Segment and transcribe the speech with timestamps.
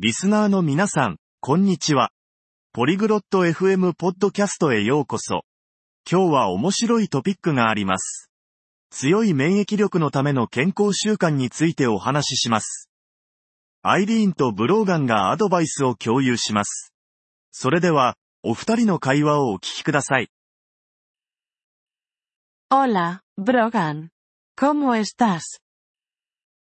[0.00, 2.12] リスナーの皆さん、こんにちは。
[2.72, 5.42] ポリグロット FM ポッドキャストへようこそ。
[6.08, 8.30] 今日は面白いトピックがあります。
[8.90, 12.88] 強い免疫力のための健康習慣についてお話しします。
[13.82, 16.92] アイリーンとブローガンがアドバイスを共有します。
[17.50, 20.28] それでは、お二人の会話をお聞きください。
[22.70, 24.10] Hola, Brogan.
[24.56, 25.40] ¿Cómo estás?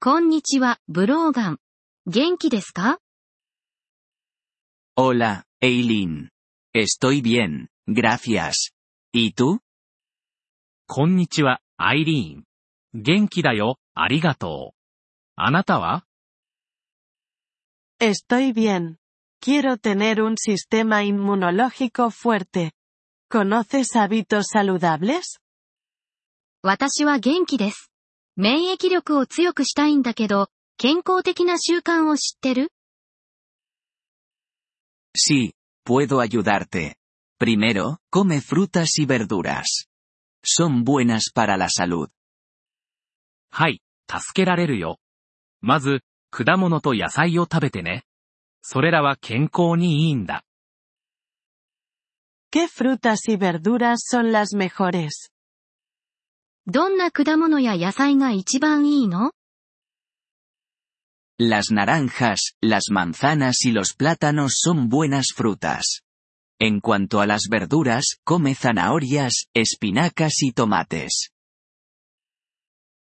[0.00, 1.58] こんにちは、ブローガン。
[2.06, 2.98] 元気ですか
[4.98, 6.30] Hola, Eileen.
[6.72, 8.72] Estoy bien, gracias.
[9.12, 9.60] ¿Y tú?
[10.86, 12.44] こんにちは、アイリーン。
[12.94, 14.76] 元気だよ、ありがとう。
[15.36, 16.06] あなたは
[18.00, 18.96] Estoy bien.
[19.38, 22.72] Quiero tener un sistema inmunológico fuerte.
[23.30, 25.42] ¿Conoces hábitos saludables?
[26.62, 27.90] 私は元気です。
[28.36, 32.72] 免疫力を強くしたいんだけど、健康的な習慣を知ってる
[35.16, 36.96] Sí, puedo ayudarte.
[37.38, 39.88] Primero, come frutas y verduras.
[40.44, 42.08] Son buenas para la salud.
[43.50, 44.98] はい、助けられるよ。
[45.62, 48.04] まず、果物と野菜を食べてね。
[48.60, 50.44] それらは健康にいいんだ。
[52.52, 55.30] ¿Qué frutas y verduras son las mejores?
[56.66, 59.32] どんな果物や野菜が一番いいの
[61.39, 66.01] Las naranjas, las manzanas y los plátanos son buenas frutas.
[66.59, 71.31] En cuanto a las verduras, come zanahorias, espinacas y tomates.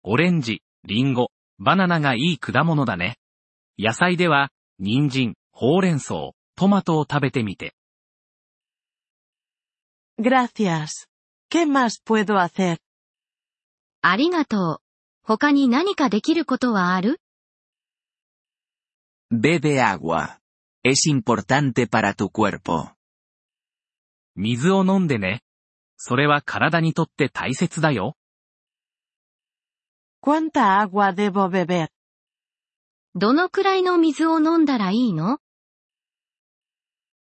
[0.05, 3.17] オレンジ、リンゴ、バナナがいい果物だね。
[3.79, 7.75] 野菜では、人参、ほうれん草、トマトを食べてみて。
[10.21, 11.09] Gracias.
[11.51, 12.79] ¿Qué más puedo hacer?
[14.03, 14.79] ありがとう。
[15.23, 17.21] 他に何かできることはある
[19.36, 20.40] Bebe agua.
[20.84, 22.92] Es importante para tu cuerpo.
[24.36, 25.42] 水を飲んでね。
[25.98, 28.16] それは体にとって大切だよ。
[30.22, 31.90] ¿Cuánta agua debo beber?
[33.16, 35.40] どのくらいの水を飲んだらいいの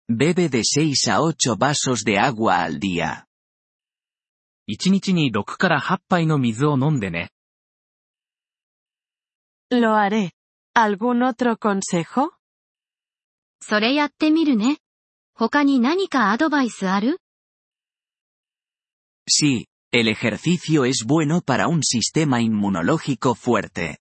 [0.09, 3.25] Bebe de 6 a 8 vasos de agua al día.
[4.67, 7.31] 1日に6から8杯の水を飲んでね。
[9.71, 10.34] Lo haré.
[10.77, 12.33] ¿Algún otro consejo?
[13.61, 14.77] それやってみるね。
[15.33, 17.21] 他に何かアドバイスある
[19.25, 23.99] Sí, el ejercicio es bueno para un sistema inmunológico fuerte.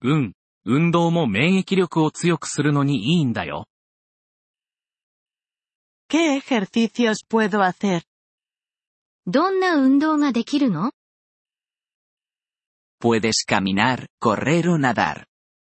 [0.00, 0.32] うん、
[0.64, 3.66] 運動も免疫力を強くするのにいいんだよ。
[6.08, 8.04] ¿Qué ejercicios puedo hacer?
[9.26, 10.92] どんな運動ができるの
[12.98, 15.26] Puedes caminar, correr o nadar.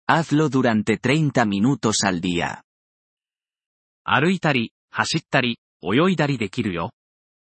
[0.08, 2.64] Hazlo durante 30 minutos al día.
[4.04, 6.92] 歩いたり、走ったり、泳いだりできるよ。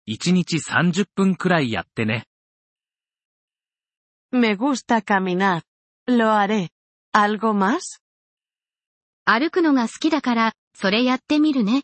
[0.08, 2.26] 1日30分くらいやってね。
[4.32, 5.62] Me gusta caminar.
[6.06, 6.70] Lo haré.
[7.14, 8.00] ¿Algo más?
[9.24, 11.82] 歩くのが好きだから、それやってみるね。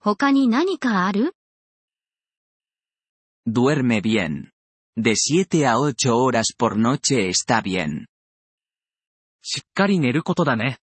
[0.00, 1.34] 他に何かある
[3.46, 4.53] Duerme bien.
[4.96, 8.06] De 7 a 8 horas por noche está bien.
[9.42, 10.78] しっかり寝ることだね。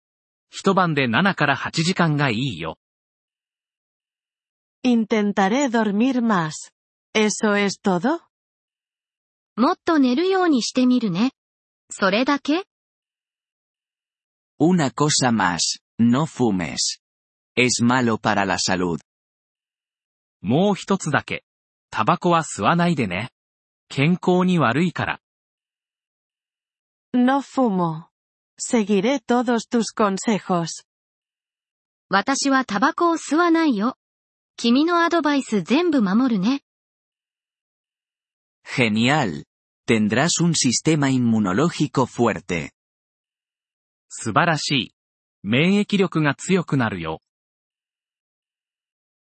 [0.51, 2.77] 一晩で7から8時間がいいよ。
[4.85, 6.73] Intentaré dormir más.
[7.15, 8.21] ¿Eso es todo?
[9.57, 11.33] もっと寝るようにしてみるね。
[11.91, 12.65] それだけ
[14.59, 17.01] Una cosa más, no fumes.
[17.57, 18.99] Es malo para la salud.
[20.43, 21.45] もう一つだけ。
[21.91, 23.31] タバコは吸わないでね。
[23.90, 25.22] 健康に悪いから。
[27.14, 28.10] No fumo.
[28.60, 30.86] Seguiré todos tus consejos.
[32.10, 33.98] 私はタバコを吸わないよ。
[34.58, 36.62] 君のアドバイス全部守るね。
[38.66, 39.46] Genial.
[39.88, 42.72] Tendrás un sistema inmunológico fuerte.
[44.10, 44.96] 素晴らしい。
[45.44, 47.22] 免疫力が強くなるよ。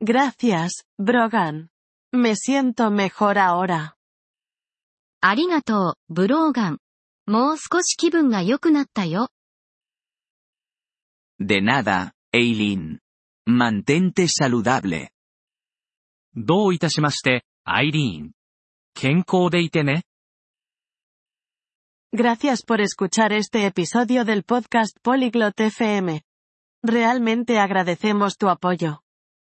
[0.03, 1.69] Gracias, Brogan.
[2.13, 3.95] Me siento mejor ahora.
[5.23, 6.79] ありがとう、ブローガン。
[7.27, 9.29] もう少し気分が良くなったよ。
[11.41, 12.99] De nada, Eileen.
[13.49, 15.09] Mantente saludable.
[16.35, 18.33] どういたしまして、アイリーン。
[18.95, 20.05] 健康でいてね。
[22.15, 26.23] Gracias por escuchar este episodio del podcast Polyglot FM.
[26.83, 29.02] Realmente agradecemos tu apoyo.